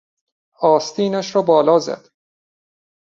آستینش 0.61 1.35
را 1.35 1.41
بالا 1.41 1.79
زد. 1.79 2.07